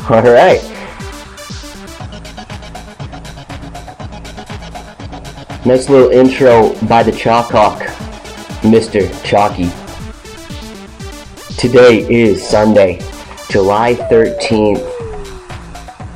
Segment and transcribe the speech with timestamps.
[0.08, 0.62] All right.
[5.66, 7.82] Nice little intro by the Chalkhawk,
[8.62, 9.06] Mr.
[9.22, 9.70] Chalky.
[11.56, 12.98] Today is Sunday,
[13.50, 14.80] July 13th.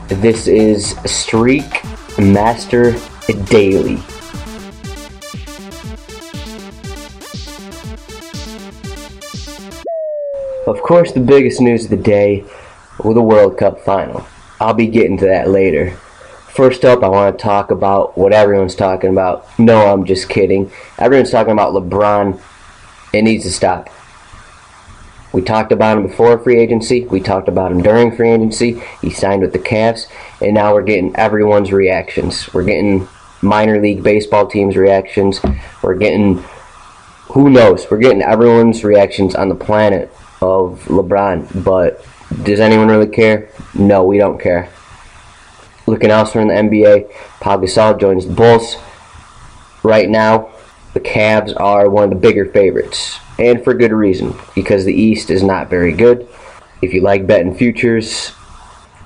[0.09, 1.85] This is Streak
[2.19, 2.97] Master
[3.45, 3.97] Daily.
[10.67, 12.45] Of course, the biggest news of the day
[13.13, 14.27] the World Cup final.
[14.61, 15.91] I'll be getting to that later.
[16.55, 19.47] First up, I want to talk about what everyone's talking about.
[19.59, 20.71] No, I'm just kidding.
[20.99, 22.41] Everyone's talking about LeBron.
[23.13, 23.91] It needs to stop.
[25.33, 27.07] We talked about him before free agency.
[27.07, 28.81] We talked about him during free agency.
[29.03, 30.07] He signed with the Cavs,
[30.41, 32.55] and now we're getting everyone's reactions.
[32.55, 33.09] We're getting
[33.43, 35.41] minor league baseball teams' reactions.
[35.83, 36.45] We're getting
[37.35, 37.91] who knows?
[37.91, 42.07] We're getting everyone's reactions on the planet of LeBron, but
[42.43, 43.51] does anyone really care?
[43.75, 44.71] No, we don't care.
[45.87, 48.77] Looking elsewhere in the NBA, Pau Gasol joins the Bulls.
[49.83, 50.51] Right now,
[50.95, 55.31] the Cavs are one of the bigger favorites, and for good reason, because the East
[55.31, 56.27] is not very good.
[56.81, 58.33] If you like betting futures,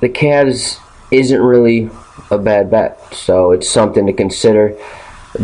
[0.00, 0.78] the Cavs
[1.10, 1.90] isn't really
[2.30, 4.76] a bad bet, so it's something to consider.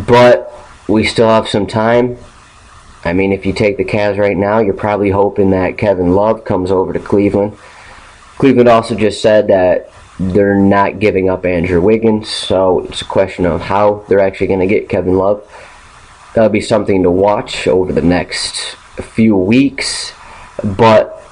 [0.06, 0.52] But
[0.88, 2.18] we still have some time
[3.04, 6.44] I mean, if you take the Cavs right now, you're probably hoping that Kevin Love
[6.44, 7.56] comes over to Cleveland.
[8.38, 13.46] Cleveland also just said that they're not giving up Andrew Wiggins, so it's a question
[13.46, 15.48] of how they're actually going to get Kevin Love.
[16.34, 20.12] That'll be something to watch over the next few weeks,
[20.62, 21.22] but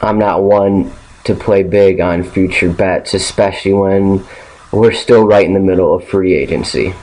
[0.00, 0.92] I'm not one
[1.24, 4.24] to play big on future bets, especially when
[4.72, 6.94] we're still right in the middle of free agency.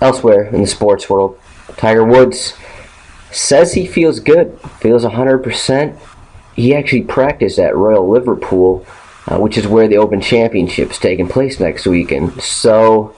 [0.00, 1.38] Elsewhere in the sports world,
[1.76, 2.54] Tiger Woods
[3.32, 5.98] says he feels good, feels 100%.
[6.54, 8.86] He actually practiced at Royal Liverpool,
[9.26, 12.40] uh, which is where the Open Championship's taking place next weekend.
[12.42, 13.14] So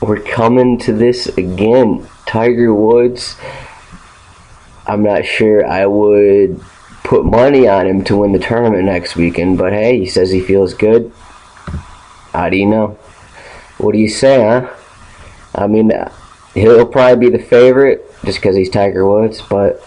[0.00, 2.06] we're coming to this again.
[2.26, 3.36] Tiger Woods,
[4.86, 6.60] I'm not sure I would
[7.04, 10.40] put money on him to win the tournament next weekend, but hey, he says he
[10.40, 11.12] feels good.
[12.32, 12.98] How do you know?
[13.78, 14.70] What do you say, huh?
[15.54, 15.92] I mean,
[16.54, 19.82] he'll probably be the favorite just because he's Tiger Woods, but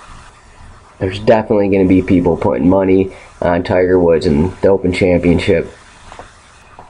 [0.99, 5.71] there's definitely going to be people putting money on Tiger Woods in the Open Championship.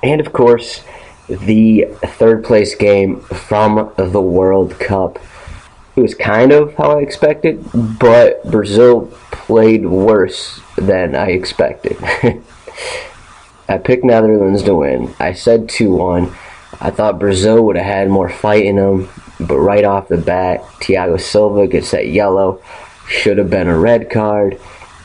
[0.04, 0.84] And of course,
[1.28, 5.20] the third place game from the World Cup.
[5.96, 11.98] It was kind of how I expected, but Brazil played worse than I expected.
[13.68, 15.16] I picked Netherlands to win.
[15.20, 16.36] I said 2 1.
[16.82, 20.62] I thought Brazil would have had more fight in them, but right off the bat,
[20.82, 22.62] Thiago Silva gets that yellow.
[23.08, 24.60] Should have been a red card.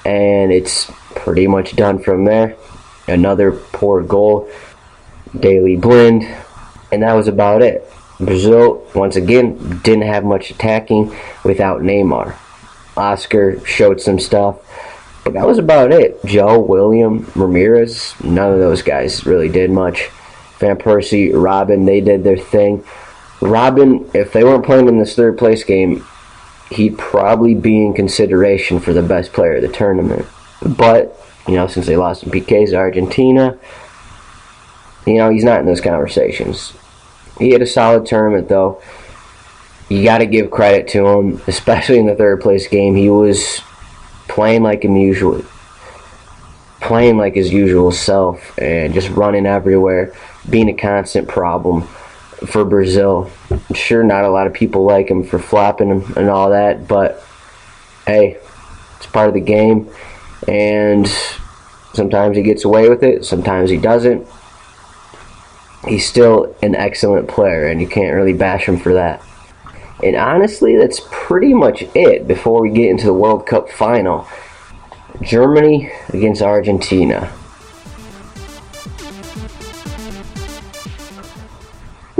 [0.04, 2.56] And it's pretty much done from there.
[3.06, 4.48] Another poor goal.
[5.38, 6.24] Daley Blind,
[6.90, 7.90] And that was about it.
[8.18, 12.36] Brazil, once again, didn't have much attacking without Neymar.
[12.96, 14.58] Oscar showed some stuff.
[15.24, 16.18] But that was about it.
[16.24, 20.08] Jo, Willian, Ramires, none of those guys really did much.
[20.58, 22.82] Van Persie, Robben, they did their thing.
[23.40, 26.04] Robben, if they weren't playing in this third place game,
[26.70, 30.26] he'd probably be in consideration for the best player of the tournament.
[30.64, 33.58] But, you know, since they lost in PKs to Argentina,
[35.06, 36.72] you know, he's not in those conversations.
[37.38, 38.80] He had a solid tournament, though.
[39.88, 42.94] You got to give credit to him, especially in the third place game.
[42.94, 43.60] He was
[44.28, 45.44] playing like him usually,
[46.80, 50.14] playing like his usual self, and just running everywhere,
[50.48, 51.88] being a constant problem
[52.46, 53.30] for Brazil.
[53.50, 56.88] I'm sure not a lot of people like him for flopping him and all that,
[56.88, 57.22] but
[58.06, 58.38] hey,
[58.96, 59.88] it's part of the game,
[60.48, 61.06] and
[61.94, 64.26] sometimes he gets away with it, sometimes he doesn't.
[65.86, 69.22] He's still an excellent player, and you can't really bash him for that.
[70.02, 74.26] And honestly, that's pretty much it before we get into the World Cup final.
[75.22, 77.32] Germany against Argentina.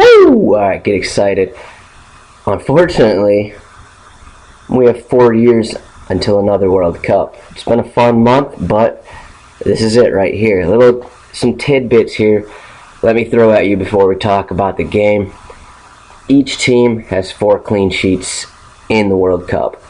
[0.01, 0.55] Woo!
[0.55, 1.55] Alright, get excited.
[2.47, 3.55] Unfortunately,
[4.69, 5.75] we have four years
[6.09, 7.37] until another World Cup.
[7.51, 9.05] It's been a fun month, but
[9.65, 10.63] this is it right here.
[10.63, 12.51] A Little some tidbits here.
[13.03, 15.33] Let me throw at you before we talk about the game.
[16.29, 18.47] Each team has four clean sheets
[18.89, 19.83] in the World Cup.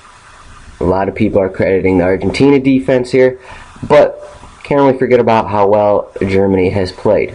[0.80, 3.40] A lot of people are crediting the Argentina defense here,
[3.86, 4.18] but
[4.64, 7.34] can't really forget about how well Germany has played.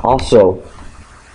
[0.00, 0.62] Also,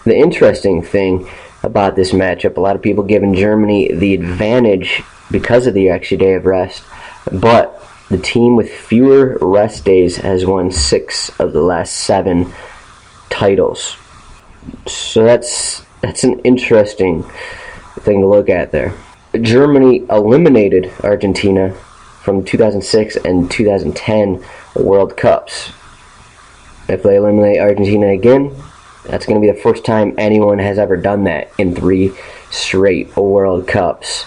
[0.05, 1.27] the interesting thing
[1.63, 6.17] about this matchup, a lot of people giving Germany the advantage because of the extra
[6.17, 6.83] day of rest,
[7.31, 12.51] but the team with fewer rest days has won six of the last seven
[13.29, 13.97] titles.
[14.87, 17.23] So that's that's an interesting
[17.99, 18.93] thing to look at there.
[19.39, 21.71] Germany eliminated Argentina
[22.23, 24.43] from 2006 and 2010
[24.75, 25.71] World Cups.
[26.87, 28.55] If they eliminate Argentina again,
[29.05, 32.11] that's going to be the first time anyone has ever done that in three
[32.51, 34.25] straight World Cups.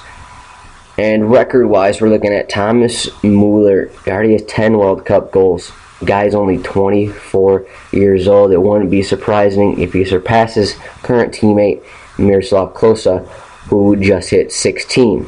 [0.99, 3.91] And record wise, we're looking at Thomas Muller.
[4.05, 5.73] He already has 10 World Cup goals.
[6.05, 8.53] Guy's only 24 years old.
[8.53, 11.83] It wouldn't be surprising if he surpasses current teammate
[12.19, 13.27] Miroslav Klose,
[13.69, 15.27] who just hit 16.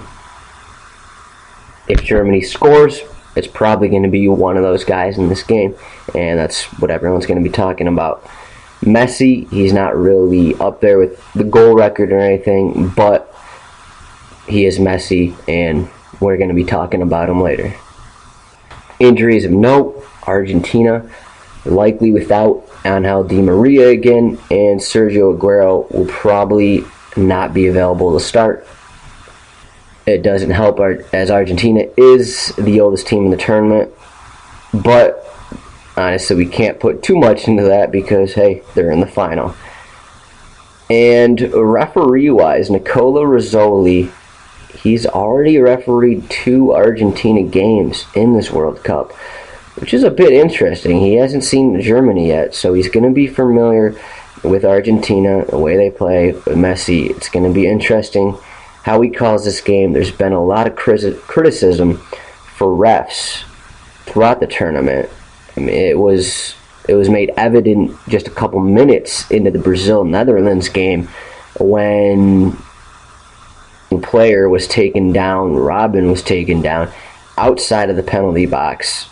[1.88, 3.00] If Germany scores,
[3.37, 5.76] it's probably going to be one of those guys in this game,
[6.14, 8.29] and that's what everyone's going to be talking about.
[8.84, 13.34] Messi, he's not really up there with the goal record or anything, but
[14.46, 15.88] he is Messi, and
[16.20, 17.75] we're going to be talking about him later.
[19.00, 21.08] Injuries of note Argentina,
[21.64, 26.84] likely without Angel Di Maria again, and Sergio Aguero will probably
[27.16, 28.66] not be available to start.
[30.06, 30.78] It doesn't help
[31.14, 33.90] as Argentina is the oldest team in the tournament,
[34.75, 35.33] but
[35.96, 39.55] Uh, honestly, we can't put too much into that because, hey, they're in the final.
[40.91, 44.12] And referee wise, Nicola Rizzoli
[44.85, 49.12] he's already refereed two Argentina games in this World Cup,
[49.76, 51.00] which is a bit interesting.
[51.00, 53.99] He hasn't seen Germany yet, so he's going to be familiar
[54.43, 57.08] with Argentina, the way they play, with Messi.
[57.08, 58.37] It's going to be interesting
[58.82, 59.94] how he calls this game.
[59.94, 63.44] There's been a lot of criticism for refs
[64.05, 65.08] throughout the tournament.
[65.56, 66.54] I mean, it was
[66.88, 71.08] it was made evident just a couple minutes into the Brazil Netherlands game
[71.58, 72.56] when
[73.90, 76.90] the player was taken down, Robben was taken down
[77.36, 79.08] outside of the penalty box.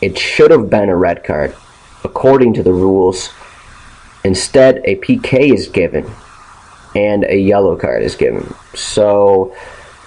[0.00, 1.54] It should have been a red card,
[2.02, 3.30] according to the rules.
[4.24, 6.10] Instead, a PK is given
[6.94, 8.54] and a yellow card is given.
[8.74, 9.54] So,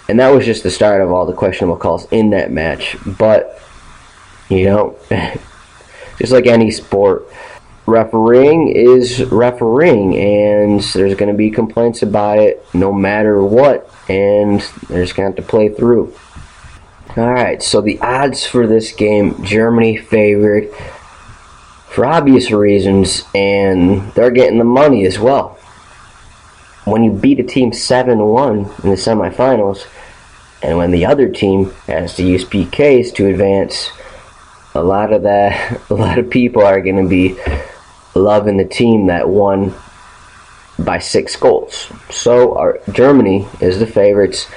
[0.10, 2.98] and that was just the start of all the questionable calls in that match.
[3.06, 3.62] But,
[4.50, 4.96] you know,
[6.18, 7.28] just like any sport,
[7.86, 14.62] refereeing is refereeing, and there's going to be complaints about it no matter what and
[14.88, 16.14] they're just going to have to play through.
[17.18, 20.70] Alright, so the odds for this game Germany favored
[21.90, 25.58] for obvious reasons, and they're getting the money as well.
[26.86, 29.88] When you beat a team 7 1 in the semifinals,
[30.62, 33.90] and when the other team has to use PKs to advance,
[34.78, 37.38] a lot of that, a lot of people are going to be
[38.16, 39.74] loving the team that won
[40.80, 41.92] by six goals.
[42.10, 44.48] So our Germany is the favorites.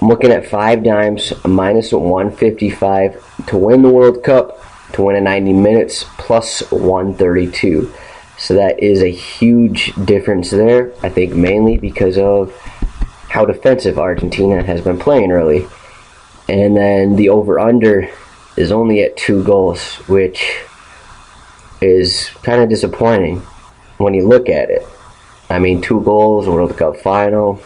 [0.00, 4.60] I'm looking at five dimes, minus 155 to win the World Cup,
[4.92, 7.92] to win in 90 minutes, plus 132.
[8.38, 10.92] So that is a huge difference there.
[11.02, 12.52] I think mainly because of
[13.28, 15.66] how defensive Argentina has been playing early.
[16.48, 18.10] And then the over under
[18.56, 20.62] is only at two goals, which
[21.80, 23.40] is kind of disappointing
[23.98, 24.86] when you look at it.
[25.50, 27.60] I mean, two goals, World Cup final.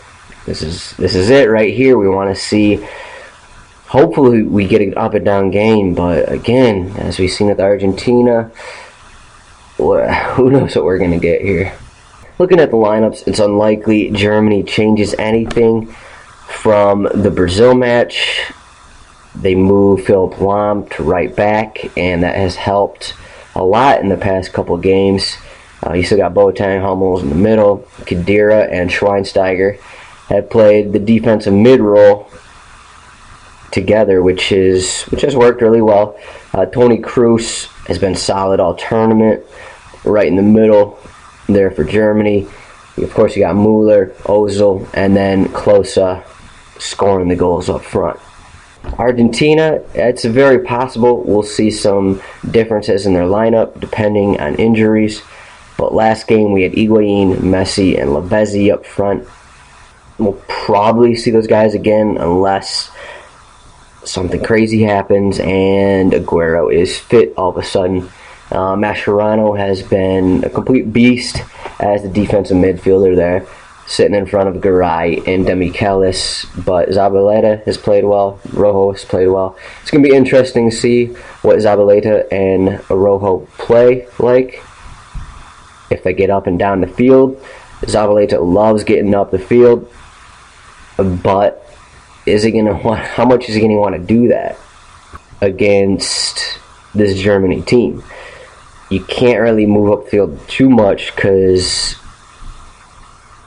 [0.46, 1.98] This is this is it right here.
[1.98, 2.84] We want to see.
[3.86, 5.94] Hopefully, we get an up and down game.
[5.94, 8.50] But again, as we've seen with Argentina,
[9.76, 11.72] who knows what we're gonna get here?
[12.38, 15.86] Looking at the lineups, it's unlikely Germany changes anything
[16.48, 18.52] from the Brazil match.
[19.40, 23.14] They move Philipp Lahm to right back, and that has helped
[23.54, 25.36] a lot in the past couple games.
[25.86, 27.78] Uh, you still got Boateng, Hummels in the middle.
[28.00, 29.80] Khedira and Schweinsteiger
[30.28, 32.28] have played the defensive mid role
[33.70, 36.18] together, which is which has worked really well.
[36.52, 39.44] Uh, Toni Kroos has been solid all tournament,
[40.04, 40.98] right in the middle
[41.48, 42.48] there for Germany.
[42.96, 46.24] Of course, you got Muller, Ozil, and then Klose
[46.78, 48.18] scoring the goals up front.
[48.98, 55.22] Argentina, it's very possible we'll see some differences in their lineup depending on injuries.
[55.76, 59.26] But last game we had Higuain, Messi, and Lavezzi up front.
[60.18, 62.90] We'll probably see those guys again unless
[64.04, 68.08] something crazy happens and Aguero is fit all of a sudden.
[68.50, 71.42] Uh, Mascherano has been a complete beast
[71.78, 73.46] as the defensive midfielder there,
[73.88, 76.46] sitting in front of Garay and Demichelis.
[76.64, 78.38] But Zabaleta has played well.
[78.52, 79.56] Rojo has played well.
[79.82, 81.06] It's going to be interesting to see
[81.42, 84.62] what Zabaleta and Rojo play like
[85.90, 87.42] if they get up and down the field.
[87.82, 89.90] Zabaleta loves getting up the field,
[90.96, 91.64] but
[92.26, 93.00] is he gonna want?
[93.00, 94.58] How much is he gonna want to do that?
[95.40, 96.58] against
[96.94, 98.02] this Germany team.
[98.90, 101.96] You can't really move upfield too much because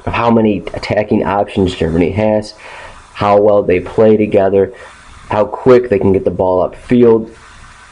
[0.06, 2.54] of how many attacking options Germany has,
[3.14, 4.74] how well they play together,
[5.30, 7.36] how quick they can get the ball upfield,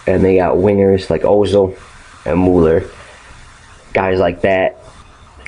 [0.08, 1.78] and they got wingers like Ozil
[2.26, 2.90] and Mueller,
[3.94, 4.80] guys like that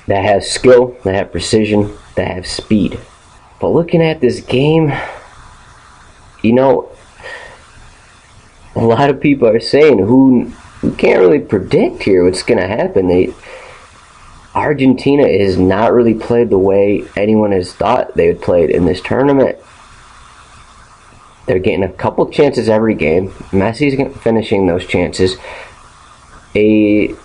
[0.07, 2.99] that have skill, that have precision, that have speed.
[3.59, 4.91] But looking at this game,
[6.41, 6.89] you know,
[8.75, 10.45] a lot of people are saying who
[10.81, 13.07] who can't really predict here what's going to happen.
[13.07, 13.33] They
[14.53, 18.85] Argentina has not really played the way anyone has thought they would play it in
[18.85, 19.57] this tournament.
[21.45, 23.29] They're getting a couple chances every game.
[23.51, 25.37] Messi's finishing those chances.
[26.55, 27.15] A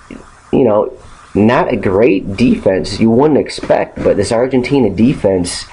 [0.52, 0.92] you know,
[1.35, 5.64] not a great defense you wouldn't expect, but this Argentina defense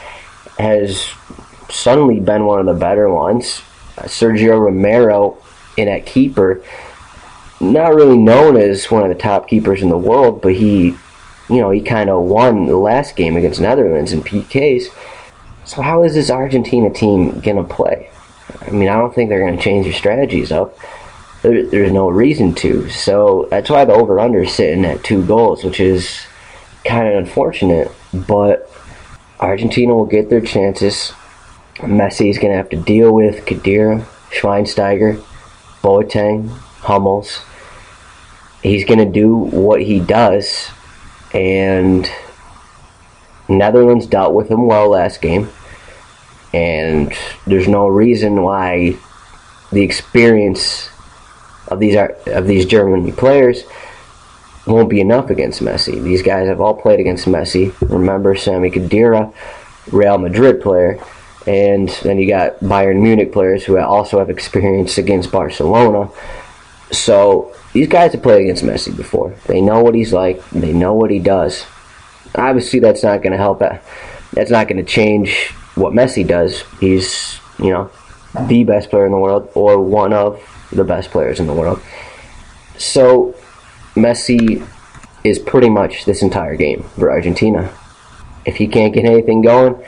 [0.58, 1.08] has
[1.70, 3.62] suddenly been one of the better ones.
[3.98, 5.38] Uh, Sergio Romero
[5.78, 6.64] in at keeper,
[7.60, 10.96] not really known as one of the top keepers in the world, but he,
[11.50, 14.86] you know, he kind of won the last game against Netherlands in PKs.
[15.66, 18.10] So how is this Argentina team gonna play?
[18.62, 20.78] I mean, I don't think they're gonna change their strategies up.
[21.42, 22.90] There, there's no reason to.
[22.90, 26.26] So that's why the over under is sitting at two goals, which is
[26.86, 27.92] kind of unfortunate.
[28.14, 28.70] But
[29.40, 31.14] Argentina will get their chances.
[31.78, 35.22] Messi is going to have to deal with Khedira, Schweinsteiger,
[35.82, 37.42] Boateng, Hummels.
[38.62, 40.70] He's going to do what he does,
[41.34, 42.10] and
[43.50, 45.50] Netherlands dealt with him well last game,
[46.54, 47.14] and
[47.46, 48.98] there's no reason why
[49.72, 50.90] the experience
[51.68, 51.96] of these
[52.28, 53.64] of these German players
[54.66, 56.02] won't be enough against Messi.
[56.02, 57.74] These guys have all played against Messi.
[57.82, 59.34] Remember Sami Khedira,
[59.92, 61.00] Real Madrid player,
[61.46, 66.10] and then you got Bayern Munich players who also have experience against Barcelona.
[66.94, 69.36] So these guys have played against Messi before.
[69.48, 70.48] They know what he's like.
[70.52, 71.66] They know what he does.
[72.36, 73.60] Obviously, that's not going to help.
[73.60, 76.64] That's not going to change what Messi does.
[76.80, 77.92] He's you know
[78.48, 81.82] the best player in the world or one of the best players in the world.
[82.78, 83.36] So
[83.96, 84.68] Messi
[85.24, 87.74] is pretty much this entire game for Argentina.
[88.46, 89.84] If he can't get anything going,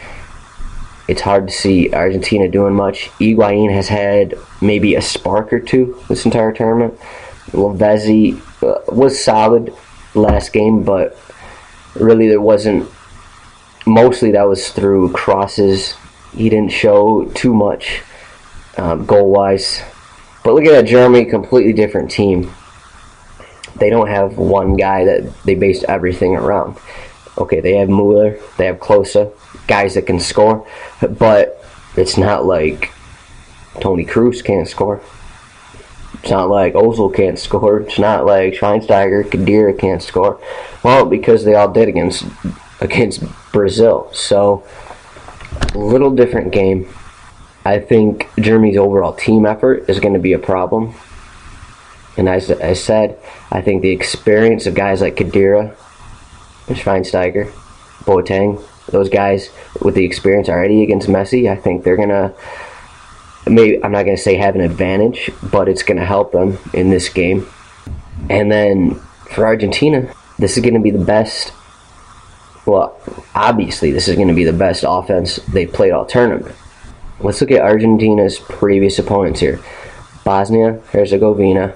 [1.08, 3.10] it's hard to see Argentina doing much.
[3.20, 7.00] Higuain has had maybe a spark or two this entire tournament.
[7.52, 9.74] Lavezzi uh, was solid
[10.16, 11.18] last game, but
[11.96, 12.90] really there wasn't.
[13.88, 15.94] Mostly that was through crosses.
[16.36, 18.02] He didn't show too much
[18.78, 19.84] um, goal wise.
[20.44, 22.52] But look at that Germany, completely different team
[23.78, 26.78] they don't have one guy that they based everything around.
[27.38, 29.32] Okay, they have Mueller, they have Klose,
[29.68, 30.68] guys that can score,
[31.02, 31.64] but
[31.98, 32.92] it's not like
[33.80, 35.02] Toni Kroos can't score.
[36.22, 37.82] It's not like Ozil can't score.
[37.82, 40.40] It's not like Schweinsteiger, Khedira can't score.
[40.84, 42.26] Well, because they all did against
[42.80, 44.10] against Brazil.
[44.14, 44.66] So,
[45.74, 46.88] a little different game.
[47.64, 50.96] I think Germany's overall team effort is going to be a problem.
[52.18, 53.20] And as I said,
[53.52, 55.76] I think the experience of guys like Khedira,
[56.68, 57.52] Schweinsteiger,
[58.06, 59.50] Boateng, those guys
[59.82, 62.34] with the experience already against Messi, I think they're gonna.
[63.48, 67.10] Maybe I'm not gonna say have an advantage, but it's gonna help them in this
[67.10, 67.48] game.
[68.30, 68.96] And then
[69.32, 71.54] for Argentina, this is gonna be the best.
[72.66, 73.00] Well,
[73.36, 76.56] obviously, this is gonna be the best offense they've played all tournament.
[77.20, 79.60] Let's look at Argentina's previous opponents here:
[80.24, 81.76] Bosnia Herzegovina,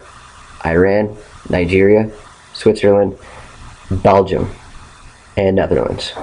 [0.66, 1.16] Iran,
[1.50, 2.12] Nigeria,
[2.54, 3.18] Switzerland,
[3.90, 4.50] Belgium,
[5.40, 6.14] and Netherlands.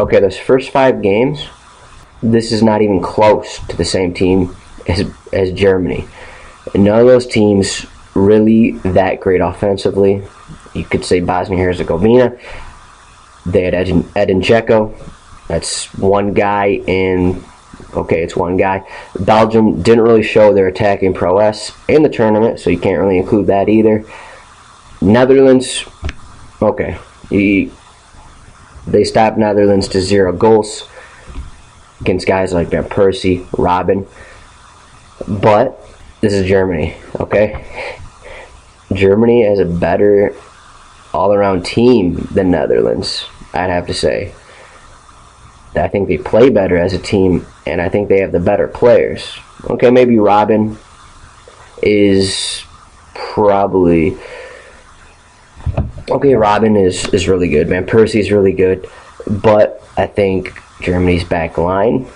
[0.00, 1.46] Okay, those first five games,
[2.22, 4.54] this is not even close to the same team
[4.88, 6.06] as, as Germany.
[6.74, 10.22] None of those teams really that great offensively.
[10.74, 12.36] You could say Bosnia Herzegovina.
[13.46, 14.92] They had Edin, Edin Dzeko.
[15.46, 17.44] That's one guy in
[17.94, 18.84] okay, it's one guy.
[19.20, 23.46] Belgium didn't really show their attacking prowess in the tournament, so you can't really include
[23.46, 24.04] that either.
[25.00, 25.84] Netherlands,
[26.60, 26.98] okay,
[27.30, 27.70] he,
[28.86, 30.88] they stopped Netherlands to zero goals
[32.00, 34.06] against guys like Van Persie, Robben,
[35.26, 35.80] but
[36.20, 37.98] this is Germany, okay?
[38.92, 40.34] Germany has a better
[41.12, 44.34] all-around team than Netherlands, I'd have to say.
[45.76, 48.68] I think they play better as a team, and I think they have the better
[48.68, 49.36] players.
[49.68, 50.76] Okay, maybe Robben
[51.82, 52.64] is
[53.14, 54.16] probably
[56.10, 56.32] okay.
[56.32, 57.68] Robben is is really good.
[57.68, 58.86] Van Persie's really good,
[59.26, 62.06] but I think Germany's back line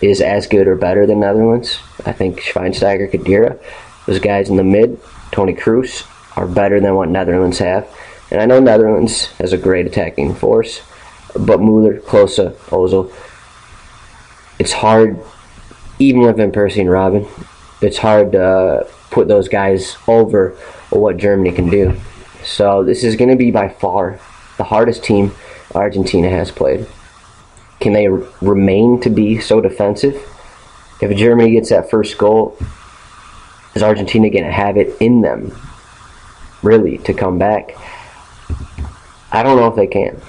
[0.00, 3.58] is as good or better than Netherlands, I think Schweinsteiger, Khedira,
[4.06, 4.98] those guys in the mid,
[5.30, 6.06] Toni Kroos,
[6.36, 7.88] are better than what Netherlands have.
[8.30, 10.80] And I know Netherlands has a great attacking force,
[11.38, 13.12] but Mueller, Klose, Ozil,
[14.58, 15.18] it's hard,
[15.98, 17.28] even with Van Persie and Robben,
[17.82, 20.50] it's hard to uh, put those guys over
[20.90, 21.98] what Germany can do.
[22.50, 24.18] So this is going to be by far
[24.56, 25.32] the hardest team
[25.72, 26.84] Argentina has played.
[27.78, 30.16] Can they remain to be so defensive?
[31.00, 32.58] If Germany gets that first goal,
[33.74, 35.56] is Argentina going to have it in them,
[36.62, 37.76] really, to come back?
[39.30, 40.20] I don't know if they can.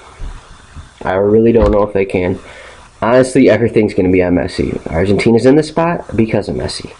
[1.02, 2.38] I really don't know if they can.
[3.02, 4.86] Honestly, everything's going to be on Messi.
[4.86, 6.94] Argentina's in the spot because of Messi.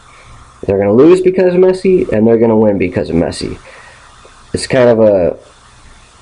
[0.66, 3.56] They're going to lose because of Messi, and they're going to win because of Messi.
[4.52, 5.38] It's kind of a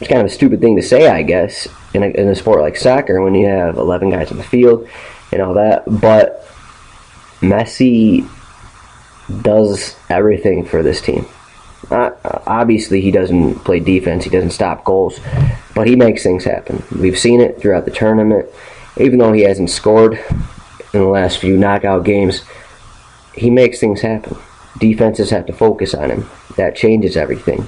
[0.00, 2.62] it's kind of a stupid thing to say, I guess, in a, in a sport
[2.62, 4.88] like soccer when you have 11 guys on the field
[5.30, 5.84] and all that.
[5.86, 6.46] But
[7.40, 8.26] Messi
[9.42, 11.26] does everything for this team.
[11.90, 12.12] Uh,
[12.46, 15.18] obviously, he doesn't play defense, he doesn't stop goals,
[15.74, 16.82] but he makes things happen.
[16.98, 18.48] We've seen it throughout the tournament.
[18.96, 20.14] Even though he hasn't scored
[20.92, 22.42] in the last few knockout games,
[23.34, 24.36] he makes things happen.
[24.78, 26.30] Defenses have to focus on him.
[26.56, 27.66] That changes everything.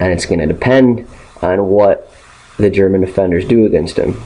[0.00, 1.08] And it's going to depend
[1.42, 2.12] on what
[2.58, 4.20] the German defenders do against him.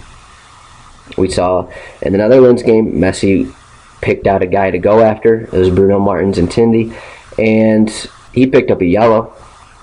[1.17, 3.55] We saw in the Netherlands game, Messi
[4.00, 5.43] picked out a guy to go after.
[5.43, 6.93] It was Bruno Martins Indi.
[7.38, 7.91] And
[8.33, 9.35] he picked up a yellow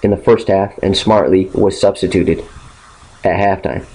[0.04, 2.40] in the first half and smartly was substituted
[3.24, 3.86] at halftime.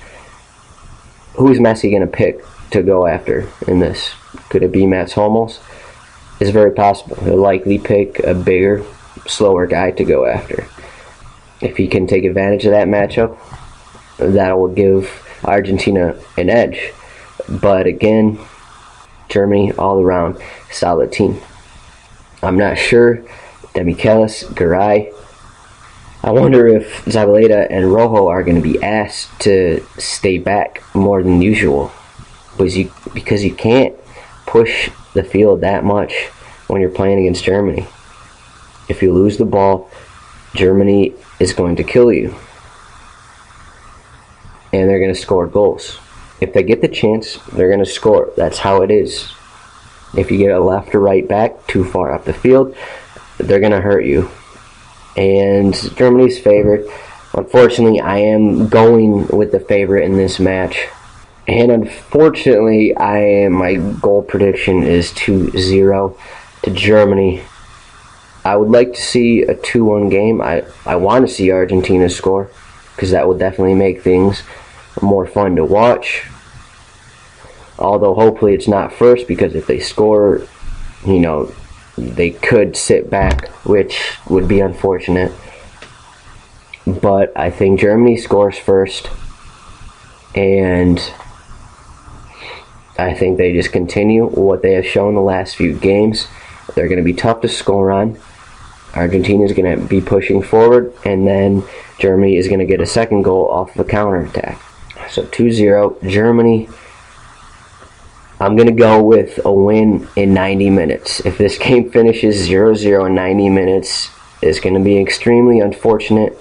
[1.36, 4.12] Who is Messi going to pick to go after in this?
[4.48, 5.60] Could it be Mats Hummels?
[6.40, 7.16] It's very possible.
[7.24, 8.84] He'll likely pick a bigger,
[9.26, 10.66] slower guy to go after.
[11.64, 13.38] If he can take advantage of that matchup,
[14.18, 15.10] that will give
[15.42, 16.92] Argentina an edge.
[17.48, 18.38] But again,
[19.30, 20.38] Germany all around
[20.70, 21.40] solid team.
[22.42, 23.24] I'm not sure.
[23.74, 25.12] Demichelis, Garay.
[26.22, 31.22] I wonder if Zabaleta and Rojo are going to be asked to stay back more
[31.22, 31.92] than usual
[32.52, 33.94] because you because you can't
[34.46, 36.14] push the field that much
[36.68, 37.86] when you're playing against Germany.
[38.88, 39.90] If you lose the ball,
[40.54, 42.34] Germany is going to kill you.
[44.72, 45.98] And they're going to score goals.
[46.40, 48.32] If they get the chance, they're going to score.
[48.36, 49.32] That's how it is.
[50.16, 52.76] If you get a left or right back too far up the field,
[53.38, 54.30] they're going to hurt you.
[55.16, 56.88] And Germany's favorite.
[57.34, 60.88] Unfortunately, I am going with the favorite in this match.
[61.46, 66.18] And unfortunately, I am, my goal prediction is 2-0
[66.62, 67.42] to Germany.
[68.44, 70.42] I would like to see a 2-1 game.
[70.42, 72.50] I, I want to see Argentina score
[72.94, 74.42] because that will definitely make things
[75.00, 76.24] more fun to watch.
[77.78, 80.46] Although hopefully it's not first because if they score,
[81.06, 81.52] you know,
[81.96, 85.32] they could sit back, which would be unfortunate.
[86.86, 89.08] But I think Germany scores first
[90.34, 91.00] and
[92.98, 96.28] I think they just continue what they have shown the last few games.
[96.74, 98.18] They're going to be tough to score on.
[98.94, 101.64] Argentina is going to be pushing forward, and then
[101.98, 104.60] Germany is going to get a second goal off of a counterattack.
[105.10, 106.68] So 2 0, Germany.
[108.40, 111.24] I'm going to go with a win in 90 minutes.
[111.24, 114.10] If this game finishes 0 0 in 90 minutes,
[114.42, 116.38] it's going to be extremely unfortunate,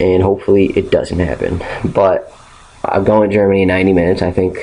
[0.00, 1.62] and hopefully it doesn't happen.
[1.84, 2.32] But
[2.84, 4.22] I'm going Germany in 90 minutes.
[4.22, 4.58] I think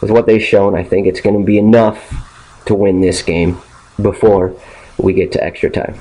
[0.00, 3.58] with what they've shown, I think it's going to be enough to win this game
[4.00, 4.56] before
[4.98, 6.00] we get to extra time.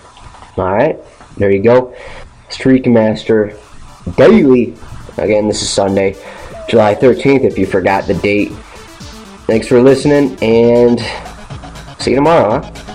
[0.57, 0.97] All right,
[1.37, 1.95] there you go.
[2.49, 3.57] Streak Master
[4.17, 4.75] Daily.
[5.17, 6.15] Again, this is Sunday,
[6.67, 8.51] July 13th, if you forgot the date.
[9.45, 10.99] Thanks for listening, and
[11.99, 12.92] see you tomorrow, huh?